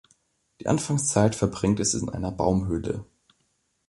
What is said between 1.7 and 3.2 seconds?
es in einer Baumhöhle.